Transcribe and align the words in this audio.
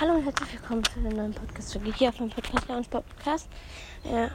Hallo 0.00 0.14
und 0.14 0.24
herzlich 0.24 0.54
willkommen 0.54 0.82
zu 0.82 0.98
einem 0.98 1.14
neuen 1.14 1.34
Podcast-Folge 1.34 1.92
hier 1.92 2.08
auf 2.08 2.18
meinem 2.20 2.30
Podcast, 2.30 2.66
bei 2.66 2.74
uns 2.74 2.88
Podcast. 2.88 3.50
Ja, 4.02 4.30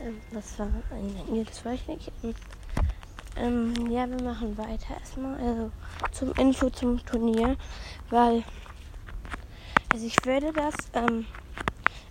ähm, 0.00 0.20
das 0.32 0.58
war 0.58 0.66
ein, 0.66 1.44
das 1.44 1.64
war 1.64 1.74
ich 1.74 1.86
nicht. 1.86 2.10
Ähm, 3.36 3.72
ja, 3.92 4.10
wir 4.10 4.20
machen 4.24 4.58
weiter 4.58 4.94
erstmal, 4.98 5.38
also 5.38 5.70
zum 6.10 6.32
Info 6.32 6.68
zum 6.68 6.98
Turnier, 7.06 7.56
weil, 8.10 8.42
also 9.92 10.04
ich 10.04 10.16
werde 10.24 10.52
das, 10.52 10.74
ähm, 10.94 11.26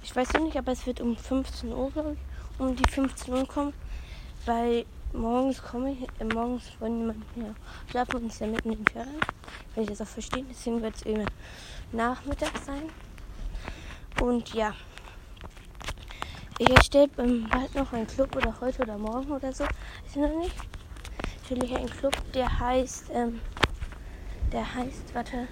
ich 0.01 0.15
weiß 0.15 0.31
noch 0.31 0.43
nicht, 0.43 0.55
aber 0.55 0.71
es 0.71 0.87
wird 0.87 1.01
um 1.01 1.17
15 1.17 1.73
Uhr, 1.73 1.91
ich, 1.93 2.17
um 2.57 2.73
die 2.73 2.89
15 2.89 3.33
Uhr 3.33 3.45
kommen, 3.49 3.73
weil 4.45 4.85
morgens 5.13 5.61
komme 5.61 5.91
ich, 5.91 6.07
äh, 6.19 6.25
morgens 6.25 6.63
wollen 6.79 6.99
jemand 6.99 7.23
ja, 7.35 7.53
schlafen 7.89 8.15
und 8.17 8.27
ist 8.27 8.39
ja 8.39 8.47
mitten 8.47 8.71
in 8.71 8.83
den 8.83 8.87
Ferien, 8.87 9.19
wenn 9.75 9.83
ich 9.83 9.89
das 9.89 10.01
auch 10.01 10.07
verstehe, 10.07 10.45
deswegen 10.49 10.81
wird 10.81 10.95
es 10.95 11.03
eben 11.03 11.25
Nachmittag 11.91 12.51
sein. 12.65 12.89
Und 14.21 14.53
ja, 14.53 14.73
ich 16.57 16.69
erstelle 16.69 17.07
bald 17.07 17.73
noch 17.73 17.91
einen 17.91 18.05
Club 18.05 18.35
oder 18.35 18.55
heute 18.61 18.83
oder 18.83 18.97
morgen 18.97 19.31
oder 19.31 19.51
so. 19.51 19.63
Ist 20.05 20.15
noch 20.15 20.37
nicht. 20.37 20.55
Stelle 21.43 21.65
ich 21.65 21.75
einen 21.75 21.89
Club, 21.89 22.13
der 22.33 22.59
heißt, 22.59 23.09
ähm, 23.13 23.41
der 24.51 24.75
heißt, 24.75 25.15
warte, 25.15 25.47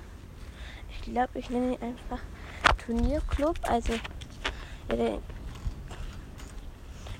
ich 0.92 1.02
glaube, 1.02 1.40
ich 1.40 1.50
nenne 1.50 1.74
ihn 1.74 1.82
einfach 1.82 2.20
Turnierclub. 2.78 3.58
Also, 3.64 3.94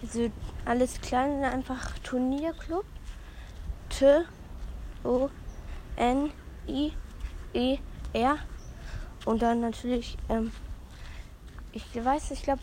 also 0.02 0.32
alles 0.70 1.02
klein, 1.02 1.44
einfach 1.44 1.98
Turnierclub. 2.04 2.86
T 3.90 4.06
O 5.04 5.30
N 5.96 6.32
I 6.68 6.94
E 7.54 7.80
R 8.14 8.38
und 9.26 9.42
dann 9.42 9.62
natürlich, 9.62 10.16
ähm, 10.30 10.52
ich 11.72 11.84
weiß, 11.94 12.32
ich 12.32 12.44
glaube, 12.44 12.62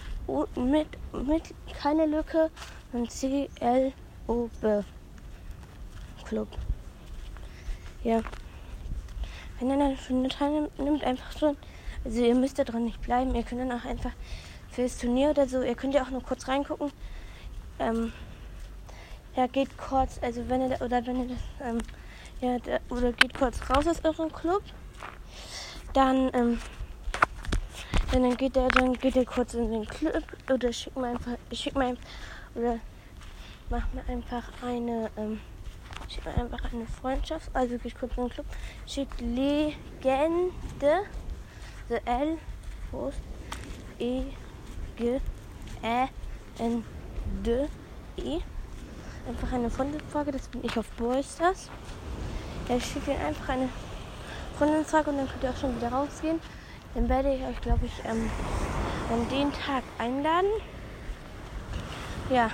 mit, 0.54 0.86
mit 1.12 1.54
keine 1.80 2.06
Lücke 2.06 2.50
und 2.92 3.10
C-L-O-B. 3.10 4.82
Club. 6.24 6.48
Ja. 8.02 8.20
Wenn 9.58 9.70
ihr 9.70 9.78
dann 9.78 9.96
schon 9.96 10.28
teilnimmt, 10.28 10.78
nimmt 10.78 11.04
einfach 11.04 11.38
schon. 11.38 11.56
Also 12.04 12.24
ihr 12.24 12.34
müsst 12.34 12.58
da 12.58 12.64
dran 12.64 12.84
nicht 12.84 13.00
bleiben. 13.00 13.34
Ihr 13.34 13.42
könnt 13.42 13.60
dann 13.60 13.80
auch 13.80 13.84
einfach 13.84 14.12
fürs 14.70 14.98
Turnier 14.98 15.30
oder 15.30 15.48
so, 15.48 15.62
ihr 15.62 15.74
könnt 15.74 15.94
ja 15.94 16.02
auch 16.02 16.10
nur 16.10 16.22
kurz 16.22 16.46
reingucken. 16.48 16.92
Ähm, 17.78 18.12
ja, 19.36 19.46
geht 19.46 19.76
kurz, 19.76 20.18
also 20.22 20.48
wenn 20.48 20.70
ihr 20.70 20.80
oder 20.80 21.06
wenn 21.06 21.28
ihr 21.28 21.36
ähm, 21.62 21.78
ja, 22.40 22.56
oder 22.90 23.12
geht 23.12 23.34
kurz 23.34 23.58
raus 23.70 23.86
aus 23.86 24.04
eurem 24.04 24.32
Club. 24.32 24.62
Dann, 25.92 26.30
ähm, 26.34 26.58
dann 28.12 28.36
geht 28.36 28.56
er, 28.56 28.68
dann 28.68 28.92
geht 28.94 29.16
er 29.16 29.24
kurz 29.24 29.54
in 29.54 29.70
den 29.70 29.86
Club 29.86 30.22
oder 30.50 30.72
schickt 30.72 30.96
mir 30.96 31.08
einfach, 31.08 31.36
schickt 31.52 31.76
mir 31.76 31.96
oder 32.54 32.78
macht 33.70 33.94
mir 33.94 34.04
einfach 34.08 34.44
eine, 34.62 35.10
ähm, 35.16 35.40
schickt 36.08 36.26
mir 36.26 36.34
einfach 36.34 36.72
eine 36.72 36.86
Freundschaft, 36.86 37.50
also 37.54 37.78
geht 37.78 37.98
kurz 37.98 38.12
in 38.16 38.24
den 38.24 38.30
Club, 38.30 38.46
schickt 38.86 39.20
Legende, 39.20 41.04
the 41.88 41.96
L, 42.04 42.38
Post, 42.90 43.20
E, 43.98 44.24
G, 44.96 45.20
Ä, 45.82 46.08
N, 46.58 46.84
D, 47.44 47.68
E. 48.16 48.40
Einfach 49.28 49.52
eine 49.52 49.70
Freundenfrage, 49.70 50.32
das 50.32 50.48
bin 50.48 50.64
ich 50.64 50.78
auf 50.78 50.88
Boysters. 50.92 51.70
Er 52.68 52.80
schickt 52.80 53.08
ihn 53.08 53.16
einfach 53.16 53.48
eine 53.48 53.68
Freundinstag 54.58 55.06
und 55.06 55.18
dann 55.18 55.28
könnt 55.28 55.42
ihr 55.42 55.50
auch 55.50 55.56
schon 55.56 55.76
wieder 55.76 55.88
rausgehen. 55.88 56.40
Dann 56.94 57.08
werde 57.08 57.34
ich 57.34 57.42
euch, 57.42 57.60
glaube 57.60 57.86
ich, 57.86 57.92
ähm, 58.04 58.30
an 59.12 59.28
den 59.28 59.52
Tag 59.52 59.82
einladen. 59.98 60.48
Ja. 62.30 62.50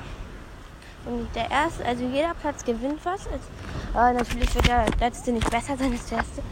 Und 1.04 1.28
der 1.34 1.50
erste, 1.50 1.84
also 1.84 2.04
jeder 2.04 2.34
Platz 2.34 2.64
gewinnt 2.64 3.04
was. 3.04 3.26
Also, 3.26 3.44
aber 3.94 4.12
natürlich 4.12 4.54
wird 4.54 4.68
der 4.68 4.86
letzte 5.00 5.32
nicht 5.32 5.50
besser 5.50 5.76
sein 5.76 5.92
als 5.92 6.06
der 6.06 6.18
erste. 6.18 6.42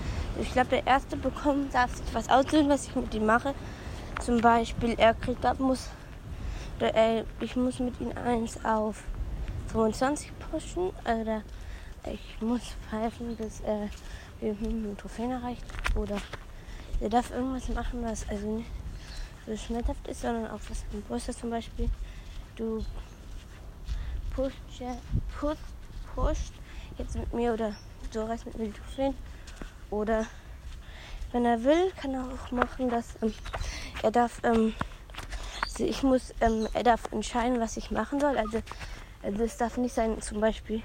Ich 0.41 0.53
glaube, 0.53 0.69
der 0.69 0.87
erste 0.87 1.17
bekommt, 1.17 1.75
darf 1.75 1.95
sich 1.95 2.07
was 2.13 2.29
aussuchen, 2.29 2.69
was 2.69 2.87
ich 2.87 2.95
mit 2.95 3.15
ihm 3.15 3.27
mache. 3.27 3.55
Zum 4.21 4.41
Beispiel, 4.41 4.95
er 4.99 5.15
kriegt 5.15 5.45
ab, 5.45 5.61
muss, 5.61 5.89
oder, 6.81 6.95
äh, 6.95 7.25
ich 7.41 7.57
muss 7.57 7.79
mit 7.79 8.01
ihm 8.01 8.13
eins 8.17 8.65
auf 8.65 9.05
25 9.69 10.33
pushen. 10.51 10.91
Oder 11.05 11.43
ich 12.11 12.41
muss 12.41 12.63
pfeifen, 12.89 13.37
bis 13.37 13.61
äh, 13.61 13.89
irgendeinen 14.41 14.97
Trophäen 14.97 15.31
erreicht. 15.31 15.65
Oder 15.95 16.17
er 17.01 17.09
darf 17.11 17.31
irgendwas 17.31 17.69
machen, 17.69 18.03
was 18.03 18.29
also 18.29 18.57
nicht 18.57 18.71
so 19.47 19.57
schmerzhaft 19.57 20.07
ist, 20.09 20.23
sondern 20.23 20.51
auch 20.51 20.61
was 20.69 20.85
im 20.93 21.03
Brüste 21.03 21.35
zum 21.35 21.51
Beispiel. 21.51 21.91
Du 22.57 22.85
pusht, 24.35 24.57
pusht, 25.39 25.59
pusht 26.15 26.53
jetzt 26.99 27.17
mit 27.17 27.33
mir 27.35 27.53
oder 27.53 27.75
so 28.11 28.25
reißt 28.25 28.47
mit 28.47 28.59
mir 28.59 28.67
die 28.67 28.73
Trophäen. 28.73 29.15
Oder 29.91 30.27
wenn 31.33 31.45
er 31.45 31.63
will, 31.63 31.93
kann 32.01 32.15
er 32.15 32.25
auch 32.25 32.51
machen, 32.51 32.89
dass 32.89 33.17
ähm, 33.23 33.35
er 34.03 34.11
darf, 34.11 34.41
ähm, 34.45 34.75
also 35.81 35.91
ich 35.91 36.03
muss, 36.03 36.35
ähm, 36.43 36.69
er 36.75 36.83
darf 36.83 37.11
entscheiden, 37.11 37.59
was 37.59 37.79
ich 37.79 37.91
machen 37.91 38.21
soll. 38.21 38.37
Also, 38.37 38.61
also 39.23 39.43
es 39.43 39.57
darf 39.57 39.79
nicht 39.79 39.95
sein, 39.95 40.21
zum 40.21 40.39
Beispiel, 40.39 40.83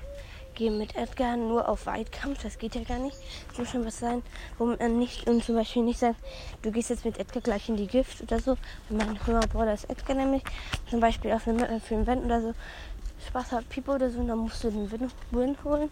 gehe 0.54 0.72
mit 0.72 0.96
Edgar 0.96 1.36
nur 1.36 1.68
auf 1.68 1.86
Weitkampf, 1.86 2.42
das 2.44 2.58
geht 2.58 2.76
ja 2.76 2.84
gar 2.84 3.00
nicht. 3.00 3.18
Es 3.52 3.58
muss 3.58 3.72
schon 3.72 3.86
was 3.86 4.00
sein, 4.00 4.24
wo 4.58 4.66
man 4.68 4.98
nicht, 4.98 5.28
und 5.28 5.44
zum 5.44 5.56
Beispiel 5.56 5.84
nicht 5.84 6.00
sagt, 6.00 6.16
du 6.62 6.72
gehst 6.72 6.90
jetzt 6.92 7.04
mit 7.04 7.20
Edgar 7.20 7.42
gleich 7.42 7.68
in 7.68 7.76
die 7.76 7.88
Gift 7.88 8.22
oder 8.22 8.40
so. 8.40 8.52
Und 8.90 8.98
mein 8.98 9.18
früherer 9.18 9.48
Bruder 9.48 9.74
ist 9.74 9.90
Edgar 9.90 10.16
nämlich, 10.16 10.44
zum 10.90 11.02
Beispiel 11.02 11.34
auf 11.34 11.46
einem, 11.46 11.62
äh, 11.62 11.82
für 11.82 11.96
ein 11.96 12.04
Event 12.04 12.24
oder 12.24 12.42
so, 12.42 12.54
Spaß 13.28 13.52
hat 13.52 13.68
Pipo 13.68 13.96
oder 13.96 14.10
so, 14.10 14.20
und 14.20 14.30
dann 14.30 14.38
musst 14.38 14.64
du 14.64 14.72
den 14.72 14.90
Win, 14.90 15.12
Win 15.32 15.58
holen. 15.66 15.90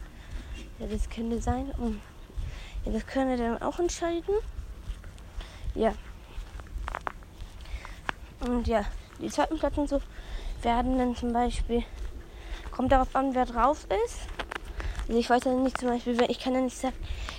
Ja, 0.79 0.87
das 0.87 1.09
könnte 1.09 1.41
sein. 1.41 1.71
Und 1.77 1.99
ja, 2.85 2.93
das 2.93 3.05
können 3.05 3.29
wir 3.29 3.37
dann 3.37 3.61
auch 3.61 3.79
entscheiden. 3.79 4.35
Ja. 5.75 5.93
Und 8.45 8.67
ja, 8.67 8.83
die 9.19 9.29
zweiten 9.29 9.53
und 9.53 9.89
so 9.89 10.01
werden 10.61 10.97
dann 10.97 11.15
zum 11.15 11.31
Beispiel, 11.31 11.83
kommt 12.71 12.91
darauf 12.91 13.15
an, 13.15 13.33
wer 13.35 13.45
drauf 13.45 13.87
ist. 14.05 14.27
Also 15.07 15.19
ich 15.19 15.29
weiß 15.29 15.43
ja 15.45 15.53
nicht 15.53 15.77
zum 15.77 15.89
Beispiel, 15.89 16.21
ich 16.29 16.39
kann 16.39 16.53
ja 16.53 16.61
nicht 16.61 16.77
sagen, 16.77 16.95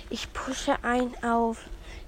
ich 0.09 0.31
pushe 0.33 0.75
ein 0.83 1.11
auf 1.23 1.65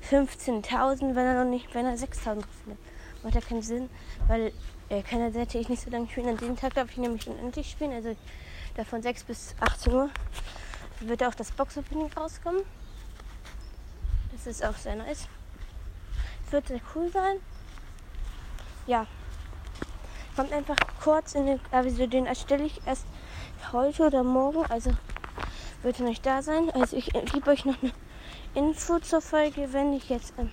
15.000, 0.09 1.15
wenn 1.15 1.25
er 1.25 1.43
noch 1.43 1.49
nicht, 1.49 1.73
wenn 1.73 1.85
er 1.85 1.93
6.000 1.93 2.23
findet. 2.23 2.79
Macht 3.23 3.35
ja 3.35 3.41
keinen 3.41 3.61
Sinn, 3.61 3.89
weil 4.27 4.51
er 4.89 5.03
kann 5.03 5.19
ja 5.19 5.29
natürlich 5.29 5.69
nicht 5.69 5.81
so 5.81 5.89
lange 5.89 6.07
spielen. 6.07 6.29
An 6.29 6.37
dem 6.37 6.55
Tag 6.55 6.73
darf 6.75 6.91
ich 6.91 6.97
nämlich 6.97 7.27
unendlich 7.27 7.69
spielen, 7.69 7.91
also 7.91 8.15
da 8.75 8.83
von 8.83 9.01
6 9.01 9.23
bis 9.23 9.55
18 9.59 9.93
Uhr 9.93 10.09
wird 11.01 11.23
auch 11.23 11.35
das 11.35 11.51
Box-Opening 11.51 12.11
rauskommen. 12.13 12.61
Das 14.31 14.47
ist 14.47 14.63
auch 14.63 14.75
sehr 14.75 14.95
nice. 14.95 15.27
Es 16.45 16.51
wird 16.51 16.67
sehr 16.67 16.81
cool 16.95 17.11
sein. 17.11 17.37
Ja. 18.87 19.05
Kommt 20.35 20.53
einfach 20.53 20.77
kurz 21.03 21.35
in 21.35 21.45
den, 21.45 21.59
also 21.71 22.07
den 22.07 22.25
erstelle 22.25 22.63
ich 22.63 22.79
erst 22.85 23.05
heute 23.71 24.07
oder 24.07 24.23
morgen, 24.23 24.65
also 24.65 24.91
wird 25.83 25.99
nicht 25.99 26.25
da 26.25 26.41
sein. 26.41 26.69
Also 26.71 26.95
ich 26.95 27.11
gebe 27.11 27.51
euch 27.51 27.65
noch 27.65 27.75
eine 27.81 27.91
Info 28.55 28.99
zur 28.99 29.21
Folge, 29.21 29.71
wenn 29.73 29.93
ich 29.93 30.09
jetzt, 30.09 30.33
ähm, 30.37 30.49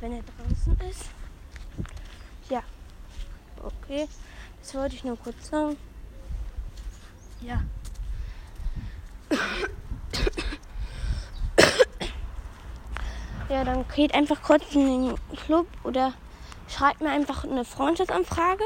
wenn 0.00 0.12
er 0.12 0.22
draußen 0.22 0.80
ist. 0.90 1.04
Ja. 2.48 2.62
Okay. 3.62 4.08
Das 4.60 4.74
wollte 4.74 4.94
ich 4.94 5.04
nur 5.04 5.18
kurz 5.18 5.48
sagen. 5.48 5.76
Ja. 7.40 7.62
Ja, 13.50 13.62
dann 13.62 13.84
geht 13.94 14.14
einfach 14.14 14.42
kurz 14.42 14.74
in 14.74 14.86
den 14.86 15.36
Club 15.36 15.66
oder 15.84 16.14
schreibt 16.68 17.00
mir 17.00 17.10
einfach 17.10 17.44
eine 17.44 17.64
Freundschaftsanfrage. 17.64 18.64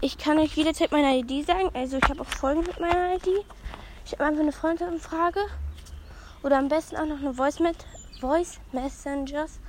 Ich 0.00 0.18
kann 0.18 0.38
euch 0.38 0.54
jederzeit 0.54 0.92
meine 0.92 1.18
ID 1.18 1.46
sagen. 1.46 1.70
Also 1.74 1.96
ich 1.96 2.04
habe 2.04 2.20
auch 2.20 2.26
Folgen 2.26 2.60
mit 2.60 2.78
meiner 2.80 3.14
ID. 3.14 3.28
Ich 4.04 4.12
habe 4.12 4.24
einfach 4.24 4.42
eine 4.42 4.52
Freundschaftsanfrage. 4.52 5.40
Oder 6.42 6.58
am 6.58 6.68
besten 6.68 6.96
auch 6.96 7.06
noch 7.06 7.20
eine 7.20 7.34
Voice, 7.34 7.60
mit, 7.60 7.76
Voice 8.20 8.60
Messengers. 8.72 9.60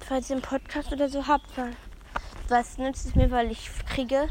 Falls 0.00 0.30
ihr 0.30 0.36
einen 0.36 0.42
Podcast 0.42 0.92
oder 0.92 1.08
so 1.08 1.26
habt. 1.26 1.56
Weil, 1.56 1.76
was 2.48 2.78
nützt 2.78 3.06
es 3.06 3.14
mir, 3.14 3.30
weil 3.30 3.50
ich 3.50 3.70
kriege 3.86 4.28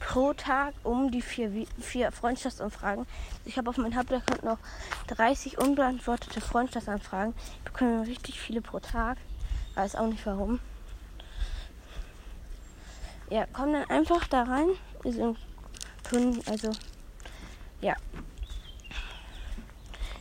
pro 0.00 0.32
Tag 0.34 0.74
um 0.82 1.10
die 1.10 1.22
vier, 1.22 1.50
vier 1.80 2.12
Freundschaftsanfragen. 2.12 3.06
Ich 3.44 3.56
habe 3.56 3.70
auf 3.70 3.76
meinem 3.76 3.96
Hauptaccount 3.96 4.42
noch 4.42 4.58
30 5.08 5.58
unbeantwortete 5.58 6.40
Freundschaftsanfragen. 6.40 7.34
Ich 7.58 7.72
bekomme 7.72 8.06
richtig 8.06 8.38
viele 8.40 8.60
pro 8.60 8.80
Tag. 8.80 9.18
Weiß 9.74 9.96
auch 9.96 10.06
nicht 10.06 10.26
warum. 10.26 10.60
Ja, 13.32 13.46
komm 13.50 13.72
dann 13.72 13.88
einfach 13.88 14.26
da 14.26 14.42
rein. 14.42 14.68
Also, 15.04 16.70
ja. 17.80 17.96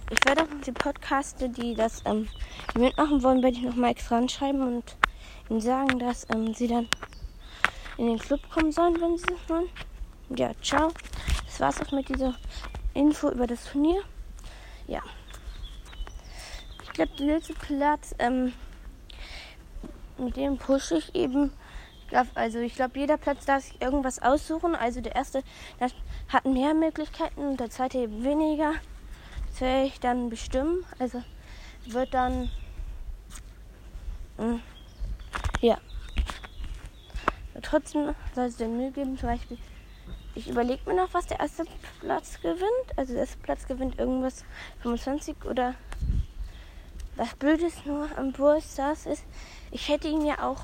Ich 0.10 0.26
werde 0.26 0.44
auch 0.44 0.62
die 0.66 0.72
Podcaste, 0.72 1.50
die 1.50 1.76
das 1.76 2.04
ähm, 2.06 2.30
mitmachen 2.74 3.22
wollen, 3.22 3.44
werde 3.44 3.58
ich 3.58 3.64
noch 3.64 3.76
mal 3.76 3.90
extra 3.92 4.18
anschreiben 4.18 4.62
und 4.62 4.96
ihnen 5.50 5.60
sagen, 5.60 6.00
dass 6.00 6.26
ähm, 6.30 6.54
sie 6.54 6.70
dann 6.70 6.88
in 7.98 8.08
den 8.08 8.18
Club 8.18 8.50
kommen 8.50 8.72
sollen, 8.72 9.02
wenn 9.02 9.18
sie 9.18 9.26
es 9.34 9.50
wollen. 9.50 9.68
Ja, 10.30 10.54
ciao. 10.62 10.94
Das 11.48 11.60
war's 11.60 11.82
auch 11.82 11.92
mit 11.92 12.08
dieser 12.08 12.34
Info 12.94 13.30
über 13.30 13.46
das 13.46 13.66
Turnier. 13.66 14.04
Ja. 14.88 15.02
Ich 16.84 16.94
glaube, 16.94 17.12
der 17.20 17.26
letzte 17.26 17.56
Platz, 17.56 18.16
ähm, 18.20 18.54
mit 20.18 20.38
dem 20.38 20.58
pushe 20.58 21.00
ich 21.00 21.14
eben. 21.14 21.52
Also 22.36 22.60
ich 22.60 22.76
glaube, 22.76 23.00
jeder 23.00 23.18
Platz 23.18 23.46
darf 23.46 23.64
sich 23.64 23.82
irgendwas 23.82 24.22
aussuchen. 24.22 24.76
Also 24.76 25.02
der 25.02 25.16
erste 25.16 25.44
das 25.80 25.94
hat 26.30 26.46
mehr 26.46 26.74
Möglichkeiten 26.74 27.42
und 27.42 27.60
der 27.60 27.70
zweite 27.70 28.10
weniger. 28.24 28.74
Das 29.50 29.62
werde 29.62 29.88
ich 29.88 30.00
dann 30.00 30.30
bestimmen. 30.30 30.86
Also 31.00 31.24
wird 31.86 32.14
dann 32.14 32.50
mh, 34.38 34.46
hm, 34.46 34.62
ja. 35.62 35.78
Trotzdem 37.62 38.16
soll 38.34 38.46
es 38.46 38.58
den 38.58 38.78
Mühe 38.78 38.92
geben, 38.92 39.18
zum 39.18 39.30
Beispiel. 39.30 39.58
Ich 40.34 40.48
überlege 40.48 40.90
mir 40.90 40.96
noch, 40.96 41.14
was 41.14 41.28
der 41.28 41.40
erste 41.40 41.66
Platz 42.00 42.40
gewinnt. 42.42 42.62
Also 42.96 43.14
der 43.14 43.22
erste 43.22 43.38
Platz 43.40 43.68
gewinnt 43.68 44.00
irgendwas 44.00 44.46
25 44.82 45.46
oder 45.46 45.76
was 47.18 47.36
Blödes 47.36 47.86
nur 47.86 48.08
am 48.18 48.32
Brawl 48.32 48.62
Stars 48.62 49.06
ist. 49.06 49.26
Ich 49.72 49.90
hätte 49.90 50.08
ihm 50.08 50.26
ja 50.26 50.48
auch 50.48 50.62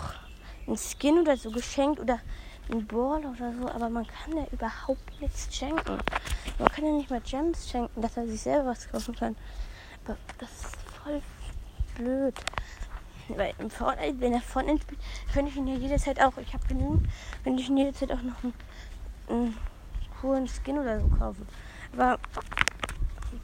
einen 0.68 0.78
Skin 0.78 1.20
oder 1.20 1.38
so 1.38 1.50
geschenkt 1.50 2.00
oder 2.00 2.20
einen 2.70 2.86
Ball 2.86 3.26
oder 3.26 3.54
so, 3.54 3.70
aber 3.70 3.90
man 3.90 4.06
kann 4.06 4.38
ja 4.38 4.46
überhaupt 4.52 5.22
nichts 5.22 5.56
schenken. 5.56 5.98
Man 6.60 6.70
kann 6.70 6.86
ja 6.86 6.92
nicht 6.92 7.10
mal 7.10 7.22
Gems 7.22 7.70
schenken, 7.70 8.02
dass 8.02 8.18
er 8.18 8.28
sich 8.28 8.42
selber 8.42 8.72
was 8.72 8.90
kaufen 8.90 9.16
kann. 9.16 9.36
Aber 10.06 10.18
das 10.38 10.50
ist 10.50 10.76
voll 11.04 11.22
blöd. 11.96 12.36
Weil 13.30 13.54
im 13.60 13.70
Fortnite, 13.70 14.20
wenn 14.20 14.34
er 14.34 14.42
Fortnite 14.42 14.82
spielt, 14.82 15.02
könnte 15.34 15.52
ich 15.52 15.58
ihn 15.58 15.68
ja 15.68 15.76
jederzeit 15.76 16.22
auch, 16.22 16.38
ich 16.38 16.54
habe 16.54 16.66
genügend, 16.68 17.08
könnte 17.44 17.62
ich 17.62 17.70
ihn 17.70 17.78
jederzeit 17.78 18.12
auch 18.12 18.22
noch 18.22 18.44
einen, 18.44 18.54
einen 19.30 19.58
coolen 20.22 20.48
Skin 20.48 20.80
oder 20.80 21.02
so 21.02 21.08
kaufen. 21.08 21.48
Aber 21.94 22.20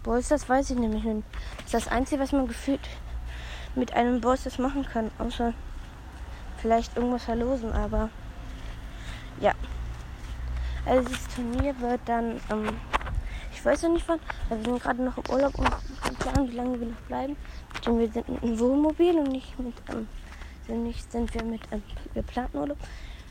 Boys, 0.03 0.29
das 0.29 0.47
weiß 0.47 0.71
ich 0.71 0.77
nämlich 0.77 1.03
nicht. 1.03 1.25
Das 1.57 1.65
ist 1.65 1.73
das 1.73 1.87
Einzige, 1.87 2.21
was 2.21 2.31
man 2.31 2.47
gefühlt 2.47 2.81
mit 3.75 3.93
einem 3.93 4.21
Boss 4.21 4.43
das 4.43 4.57
machen 4.57 4.85
kann. 4.85 5.11
Außer 5.17 5.53
vielleicht 6.63 6.95
irgendwas 6.95 7.25
verlosen, 7.25 7.73
aber 7.73 8.09
ja. 9.41 9.51
Also 10.85 11.09
das 11.09 11.27
Turnier 11.35 11.77
wird 11.81 11.99
dann, 12.05 12.39
ähm, 12.49 12.77
ich 13.53 13.63
weiß 13.63 13.83
noch 13.83 13.91
nicht 13.91 14.07
wann, 14.07 14.19
weil 14.47 14.59
wir 14.59 14.65
sind 14.65 14.81
gerade 14.81 15.03
noch 15.03 15.17
im 15.17 15.29
Urlaub 15.29 15.53
und 15.59 16.19
planen, 16.19 16.49
wie 16.49 16.55
lange 16.55 16.79
wir 16.79 16.87
noch 16.87 17.01
bleiben. 17.07 17.35
Denn 17.85 17.99
wir 17.99 18.09
sind 18.09 18.29
mit 18.29 18.43
einem 18.43 18.59
Wohnmobil 18.59 19.17
und 19.17 19.31
nicht 19.31 19.59
mit, 19.59 19.73
ähm, 19.89 20.07
sind, 20.65 20.83
nicht, 20.83 21.11
sind 21.11 21.33
wir 21.33 21.43
mit 21.43 21.61
ähm, 21.71 21.83
geplanten 22.13 22.57
Urlaub. 22.57 22.77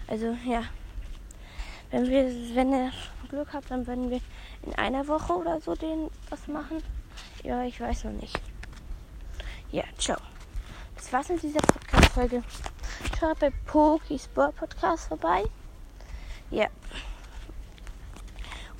Also 0.08 0.36
ja, 0.44 0.64
wenn 1.90 2.06
wir, 2.10 2.24
wenn 2.54 2.70
ihr 2.70 2.92
Glück 3.30 3.54
habt, 3.54 3.70
dann 3.70 3.86
werden 3.86 4.10
wir 4.10 4.20
in 4.62 4.74
einer 4.74 5.08
Woche 5.08 5.32
oder 5.32 5.58
so 5.58 5.74
den 5.74 6.10
was 6.28 6.46
machen. 6.48 6.82
Ja, 7.44 7.62
ich 7.62 7.80
weiß 7.80 8.04
noch 8.04 8.12
nicht. 8.12 8.38
Ja, 9.70 9.84
ciao. 9.96 10.18
Das 10.96 11.10
war's 11.14 11.30
in 11.30 11.40
dieser 11.40 11.60
Podcast-Folge. 11.60 12.42
Schaut 13.22 13.38
bei 13.38 13.52
Poki 13.66 14.18
Sport 14.18 14.56
Podcast 14.56 15.06
vorbei. 15.06 15.44
Ja. 16.50 16.66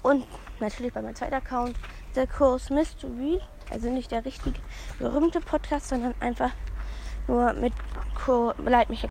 Und 0.03 0.27
natürlich 0.59 0.93
bei 0.93 1.00
meinem 1.00 1.15
zweiten 1.15 1.35
Account, 1.35 1.77
der 2.17 2.27
Kurs 2.27 2.69
Mystery. 2.69 3.41
Also 3.71 3.89
nicht 3.89 4.11
der 4.11 4.25
richtige 4.25 4.59
berühmte 4.99 5.41
Podcast, 5.41 5.91
sondern 5.91 6.17
einfach 6.19 6.50
nur 7.29 7.53
mit 7.53 7.73
Co 8.17 8.53
Leit 8.59 8.91
mich 8.91 9.00